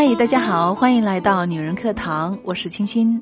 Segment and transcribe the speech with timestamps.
[0.00, 3.20] 嗨，大家好，欢迎来到女人课堂，我是清新。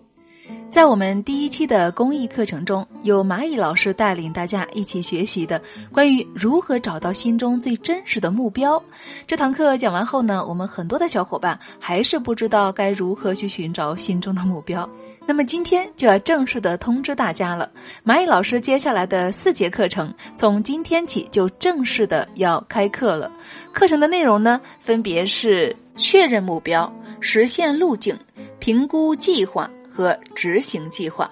[0.68, 5.58] 在我们第一期的公益课程中，有蚂蚁老师带领大家一起学习的
[5.90, 8.80] 关于如何找到心中最真实的目标。
[9.26, 14.86] 这堂课讲完后呢，我们很多的小伙伴还是不知道该如何去寻找心中的目标。
[15.26, 17.70] 那么今天就要正式的通知大家了，
[18.04, 23.32] 蚂蚁老师接下来的四节课程从今天起就正式的要开课了。
[23.72, 28.16] 课程的内容呢，分别是确认目标、实现路径、
[28.58, 29.70] 评估计划。
[29.96, 31.30] 和执行计划。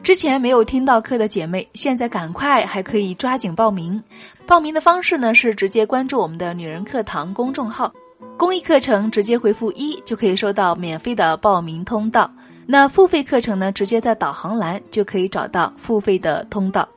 [0.00, 4.00] 之前没有听到课的姐妹，现在赶快还可以抓紧报名。
[4.46, 7.92] 报名的方式呢是直接关注我们的“女人课堂”公众号，
[8.36, 12.30] 公益课程直接回复一就可以收到免费的报名通道。
[12.64, 16.88] 那付费课程呢，直接在导航栏就可以找到付费的通道。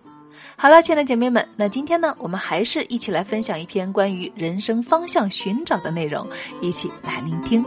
[0.57, 6.25] 好了，亲爱的姐妹们，那今天呢，我们还是一起来分享一篇关于人生方向寻找的内容，
[6.61, 7.63] 一起来聆听。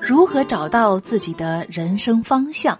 [0.00, 2.78] 如何找到自己的人生方向？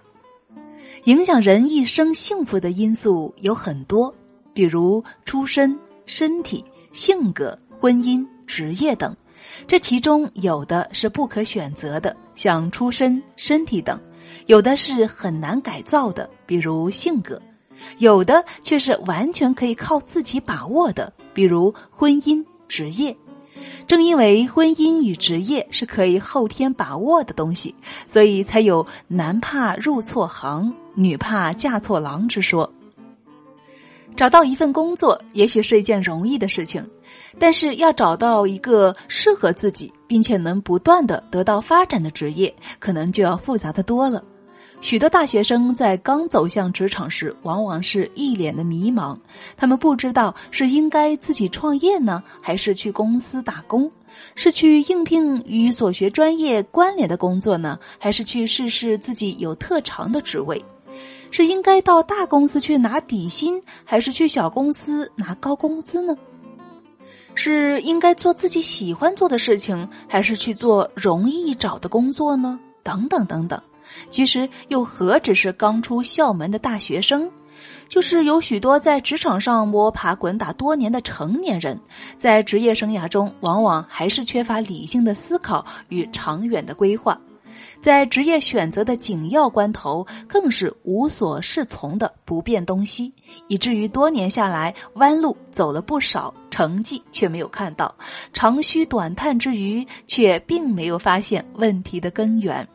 [1.05, 4.13] 影响人一生幸福的因素有很多，
[4.55, 9.15] 比如出身、身体、性格、婚姻、职业等。
[9.67, 13.99] 这其中有的是不可选择的，像出身、身体等；
[14.47, 17.37] 有的是很难改造的，比如性格；
[17.99, 23.17] 有的却是完全可以靠自己把握的，比如婚姻、职业。
[23.87, 27.75] 正因为婚姻与职业是可以后天把握的东西，
[28.07, 32.71] 所以才有“男怕入错行，女怕嫁错郎”之说。
[34.17, 36.85] 找到一份工作也许是一件容易的事情，
[37.39, 44.23] 但是要找到一个适合自己并且能不断的得到发展的职业，可能就要复杂的多了。
[44.81, 49.19] 许多大学生在刚走向职场时，往往是一脸的迷茫。
[49.57, 53.89] 他们不知道是应该自己创业呢，还是去公司打工；
[54.35, 60.59] 是去应聘与所学专业关联的工作呢，还是去试试自己有特长的职位；
[61.35, 66.17] 是应该到大公司去拿底薪，还是去小公司拿高工资呢？
[67.35, 72.61] 是应该做自己喜欢做的事情，还是去做容易找的工作呢？
[72.85, 73.61] 等等等等。
[74.09, 77.29] 其实又何止是刚出校门的大学生，
[77.89, 81.77] 就是有许多在职场上摸爬滚打多年的成年人，
[82.17, 87.21] 在职业生涯中往往还是缺乏理性的思考与长远的规划，
[87.81, 93.13] 在职业选择的紧要关头，更是无所适从的不变东西，
[93.49, 97.95] 以至于多年下来弯路走了不少，成绩却没有看到，
[98.33, 102.67] 长吁短叹之余，却并没有发现问题的根源。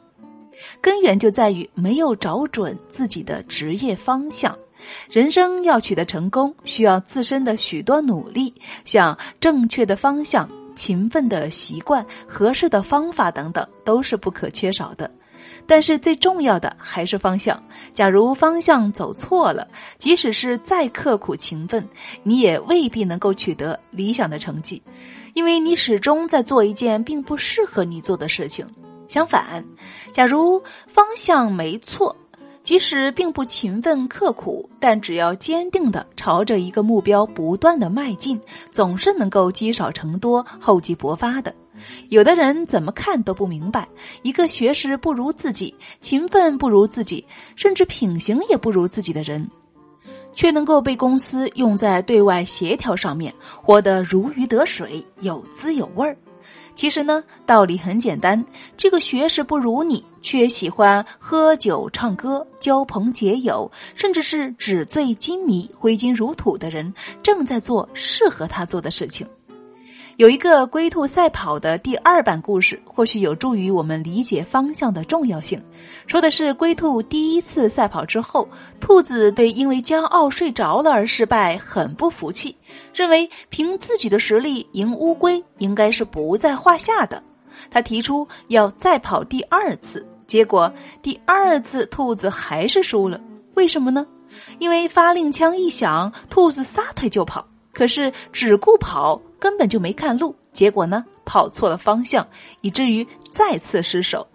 [0.81, 4.57] 根源就在于没有找准自己的职业方向。
[5.09, 8.53] 人生要取得成功，需要自身的许多努力，
[8.85, 15.11] 向正确的方向、勤奋的习惯、合适的方法等等，都是不可缺少的。
[15.67, 17.61] 但是最重要的还是方向。
[17.93, 21.85] 假如方向走错了，即使是再刻苦勤奋，
[22.23, 24.81] 你也未必能够取得理想的成绩，
[25.33, 28.65] 因为你始终在做一件并不适合你做的事情。
[29.09, 29.65] 相反，
[30.13, 32.15] 假如方向没错，
[32.69, 41.51] 即使并不勤奋刻苦，但只要坚定的朝着一个目标不断的迈进，总是能够积少成多、厚积薄发的。
[42.09, 43.89] 有的人怎么看都不明白，
[44.21, 47.25] 一个学识不如自己、勤奋不如自己，
[47.55, 49.49] 甚至品行也不如自己的人，
[50.35, 56.15] 却能够被公司用在对外协调上面，活得如鱼得水、有滋有味儿。
[56.75, 58.45] 其实呢，道理很简单。
[58.77, 66.93] 这个学识不如你，却喜欢喝酒、唱歌、交朋结友，甚至是纸醉金迷、挥金如土的人，
[67.23, 69.27] 正在做适合他做的事情。
[70.17, 75.57] 有一个龟兔赛跑的第二版故事，或许有助于我们理解方向的重要性。
[76.07, 78.45] 说的是龟兔第一次赛跑之后，
[78.81, 82.53] 兔子对因为骄傲睡着了而失败很不服气，
[82.93, 87.23] 认为凭自己的实力赢乌龟应该是不在话下的。
[87.69, 90.71] 他提出要再跑第二次，结果
[91.01, 93.19] 第二次兔子还是输了。
[93.55, 94.05] 为什么呢？
[94.59, 97.45] 因为发令枪一响，兔子撒腿就跑。
[97.71, 102.27] 可是只顾跑，根本就没看路，结果呢，跑错了方向，
[102.61, 104.25] 以至于再次失手。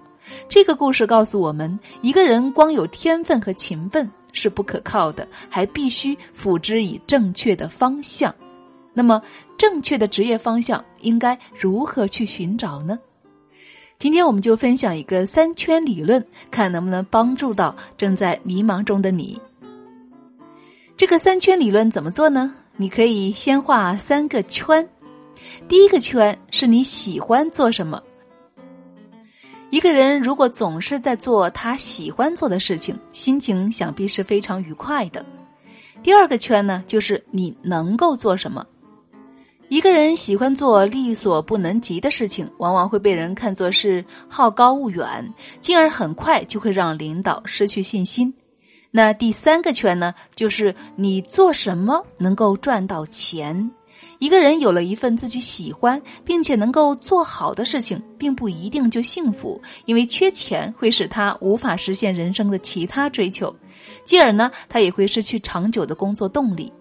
[0.49, 8.35] 这个故事告诉我们，一个人光有天分和勤奋是不可靠的，还必须辅之以正确的方向。
[8.95, 9.21] 那么，
[9.59, 12.99] 正确的职业方向应该如何去寻找呢？
[14.05, 19.41] 今天我们就分享一个三圈理论，看能不能帮助到正在迷茫中的你。
[20.95, 22.55] 这个三圈理论怎么做呢？
[22.77, 24.87] 你可以先画三个圈，
[25.67, 28.03] 第一个圈是你喜欢做什么。
[29.71, 35.25] 一个人如果总是在做他喜欢做的事情，心情想必是非常愉快的。
[36.03, 38.67] 第二个圈呢，就是你能够做什么。
[39.75, 48.33] 一个人喜欢做力所不能及的事情，往往会被人看作是好高骛远，进而很快就会让领导失去信心。
[48.93, 53.69] 那第三个圈呢，就是你做什么能够赚到钱。
[54.21, 63.53] 一个人有了一份自己喜欢并且能够做好的事情，并不一定就幸福，因为缺钱会使他无法实现人生的其他追求，
[64.05, 66.73] 继而呢，他也会失去长久的工作动力。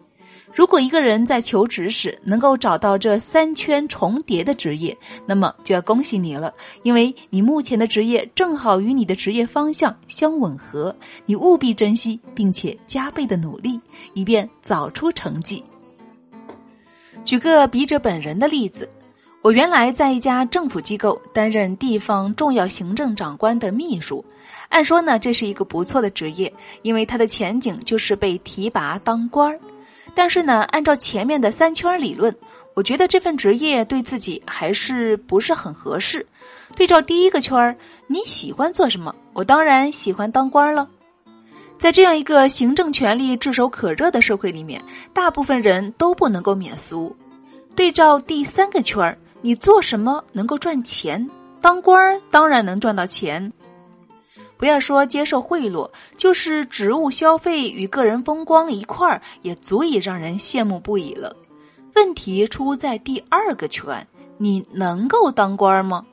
[0.56, 4.96] 如果一个人在求职时能够找到这三圈重叠的职业，
[5.26, 6.54] 那么就要恭喜你了，
[6.84, 10.96] 因为你目前的职业正好与你的职业方向相吻合，
[11.26, 13.82] 你务必珍惜并且加倍的努力，
[14.14, 15.64] 以便早出成绩。
[17.26, 18.88] 举个笔者本人的例子，
[19.42, 24.24] 我原来在一家政府机构担任地方重要行政长官的秘书。
[24.70, 26.54] 按说呢，这是一个不错的职业，
[26.84, 29.60] 因为它的前景就是被提拔当官儿。
[30.16, 32.36] 但是呢，按照前面的三圈理论，
[32.74, 36.26] 我觉得这份职业对自己还是不是很合适。
[36.76, 37.76] 对照第一个圈儿，
[38.08, 39.14] 你喜欢做什么？
[39.34, 40.88] 我当然喜欢当官了。
[41.78, 44.82] 在这样一个行政权力炙手可热的社会里面，
[45.14, 47.16] 大部分人都不能够免俗。
[47.76, 51.30] 对照第三个圈儿，你做什么能够赚钱？
[51.60, 53.52] 当官当然能赚到钱。
[54.58, 61.36] 不要说接受贿赂，就是职务消费与个人风光一块儿，也足以让人羡慕不已了。
[61.96, 64.08] 问题出在第二个圈，
[64.38, 66.06] 你能够当官吗？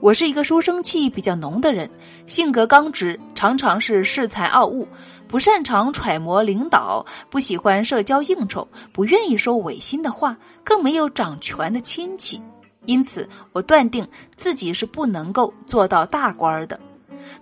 [0.00, 1.90] 我是一个书生气比较浓的人，
[2.26, 4.86] 性格刚直，常常是恃才傲物，
[5.26, 12.42] 不擅长揣摩领导，不喜欢社交应酬，不愿意说违心的话，更没有掌权的亲戚，
[12.84, 14.06] 因此我断定
[14.36, 16.78] 自己是不能够做到大官的。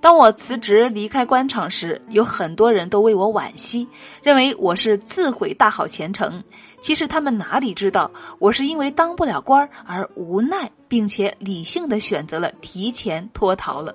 [0.01, 3.89] 当我辞职离开官场时，有很多人都为我惋惜，
[4.23, 6.43] 认为我是自毁大好前程。
[6.81, 13.95] 其实他们哪里知道，我是因为当不了官而无奈，并且理性的选择了提前脱逃了。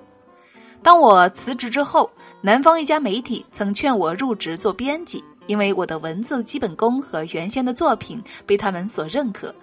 [0.82, 2.10] 当我辞职之后，
[2.42, 9.54] 南方一家媒体曾劝我入职做编辑，因为我的文字基本功和原先的作品被他们所认可。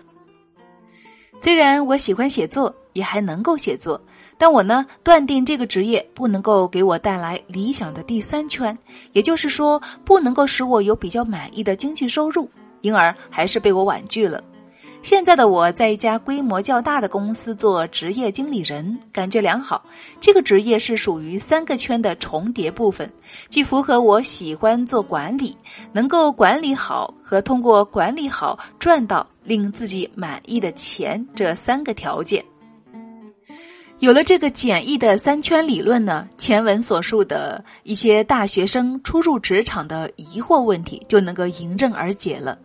[1.39, 4.01] 虽然我喜欢写作，也还能够写作，
[4.41, 8.75] 但我呢断定这个职业不能够给我带来理想的第三圈，
[9.11, 12.49] 也就是说，不能够使我有比较满意的经济收入。
[12.81, 14.43] 因而还是被我婉拒了。
[15.03, 19.83] 现在的我在一家规模较大的公司做职业经理人，感觉良好。
[20.19, 23.07] 这个职业是属于三个圈的重叠部分，
[23.47, 25.55] 既符合我喜欢做管理，
[25.93, 32.43] 能够管理好和通过管理好赚到令自己满意的钱这三个条件。
[34.01, 42.57] 有了这个简易的三圈理论呢，前文所述的一些大学生初入职场的疑惑问题就能够迎刃而解了。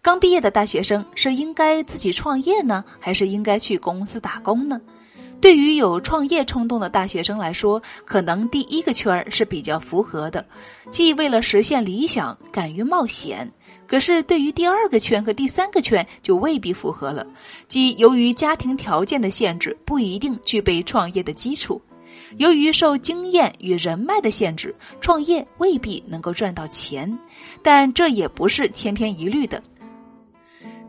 [0.00, 4.80] 刚毕业的大学生是应该自己创业呢，还是应该去公司打工呢？
[5.40, 10.46] 对于有创业冲动的大学生来说，可能第一个圈儿是比较符合的，
[10.92, 13.50] 既为了实现理想敢于冒险。
[13.86, 17.26] 可是对于第二个圈和第三个圈就未必符合了，
[17.68, 21.80] 即由于家庭条件的限制，不一定具备创业的基础；
[22.38, 27.18] 由于受经验与人脉的限制，创业未必能够赚到钱。
[27.62, 29.62] 但这也不是千篇一律的。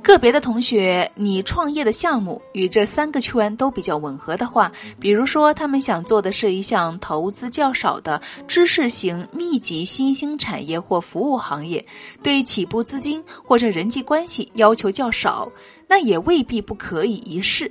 [0.01, 11.85] 个别的同学，你创业的项目与这三个圈都比较吻合的话，比如说他们想做的是一项投资较少的知识型密集新兴产业或服务行业，
[12.23, 15.51] 对起步资金或者人际关系要求较少，
[15.89, 17.69] 那也未必不可以一试。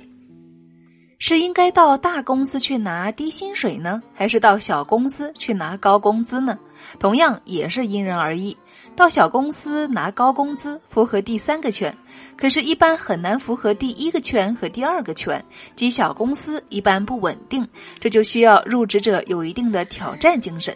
[1.19, 6.55] 是应该到大公司去拿低薪水呢，还是到小公司去拿高工资呢？
[6.99, 8.55] 同样也是因人而异。
[8.97, 11.95] 到小公司拿高工资符合第三个圈，
[12.35, 17.65] 可是，一般很难符合第一个圈和第二个圈，即小公司一般不稳定，
[17.99, 20.75] 这就需要入职者有一定的挑战精神，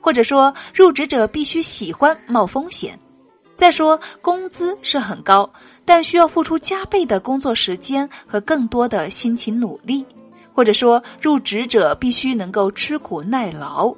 [0.00, 2.96] 或者说入职者必须喜欢冒风险。
[3.56, 5.50] 再说，工资是很高。
[5.84, 10.04] 但需要付出加倍的工作时间和更多的辛勤努力，
[10.52, 13.94] 或者说入职者必须能够吃苦耐劳。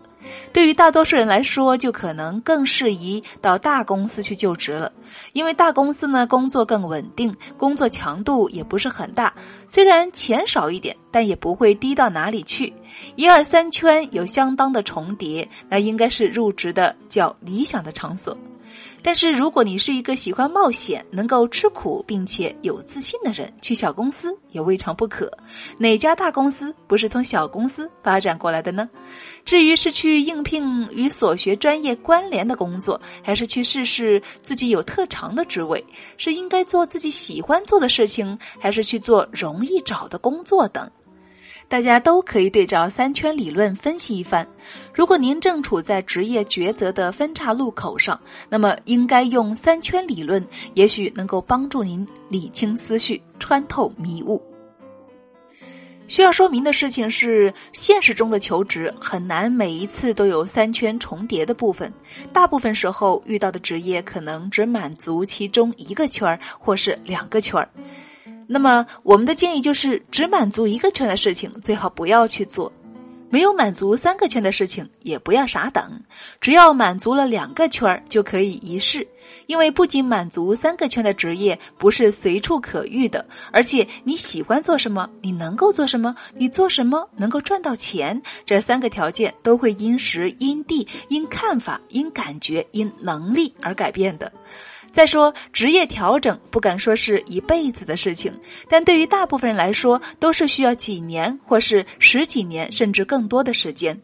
[0.52, 4.92] 对于大多数人来说，就可能更适宜到大公司去就职了，
[5.32, 9.32] 因为大公司呢工作更稳定，工作强度也不是很大，
[9.68, 12.72] 虽然钱少一点，但也不会低到哪里去。
[13.16, 18.36] 一二三圈有相当的重叠，那应该是入职的较理想的场所。
[19.02, 25.30] 但是，如果你是一个喜欢冒险、能够吃苦并且有自信的人，去小公司也未尝不可。
[25.78, 28.88] 哪家大公司不是从小公司发展过来的呢？
[29.44, 35.82] 至于是去应聘与所学专业关联的工作，还是去试试自己有特长的职位，
[36.16, 40.90] 是应该做自己喜欢做的事情，还是去做容易找的工作等。
[41.68, 44.46] 大家都可以对照三圈理论分析一番。
[44.94, 54.42] 如果您正处在职业抉择的分岔路口上，那么应该用三圈理论，也许能够帮助您理清思绪，穿透迷雾。
[56.06, 61.92] 需要说明的事情是，现实中的求职很难每一次都有三圈重叠的部分，
[62.32, 67.68] 大部分时候遇到的职业可能只满足其中一个圈儿，或是两个圈儿。
[68.50, 72.72] 那么，我们的建议就是，只满足一个圈的事情最好不要去做；
[73.28, 76.02] 没有满足三个圈的事情也不要傻等。
[76.40, 79.06] 只要满足了两个圈儿就可以一试。
[79.44, 94.32] 因为不仅满足三个圈的职业不是随处可遇的，而且你喜欢做什么，你能够做什么，你做什么能够赚到钱，这三个条件都会因时、因地、因看法、因感觉、因能力而改变的。
[94.98, 98.36] 再说，职业调整不敢说是一辈子的事情，
[98.68, 103.96] 但对于大部分人来说，都是需要几年或是十几年甚至更多的时间。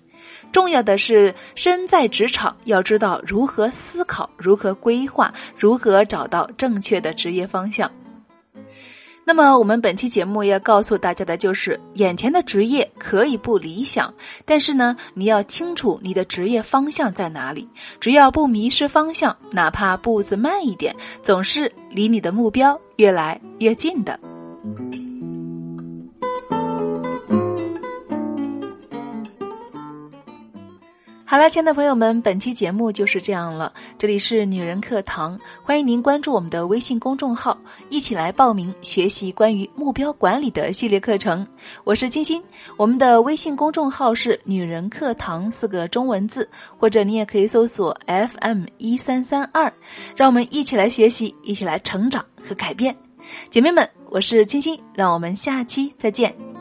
[0.52, 7.90] 重要的是，身在职场要知道如何思考、如何规划、如何找到正确的职业方向。
[9.26, 14.12] 那么，我们本期节目要告诉大家的就是，眼前的职业可以不理想，
[14.44, 17.66] 但是呢，你要清楚你的职业方向在哪里。
[17.98, 24.20] 只要不迷失方向，哪怕步子慢一点，总是离你的目标越来越近的。
[31.34, 33.72] 好了，亲爱的朋友们，本期节目就是这样了。
[33.98, 41.44] 这里是女人课堂，欢迎您关注我们的微信公众号，一起来报名学习关于目标管理的系列课程。
[41.82, 42.40] 我是金鑫，
[42.76, 46.48] 我们的微信公众号是“女人课堂”四个中文字，
[46.78, 49.72] 或者你也可以搜索 FM 一三三二，
[50.14, 52.94] 让我们一起来学习，一起来成长和改变。
[53.50, 56.53] 姐妹们，我是金鑫，让我们下期再见。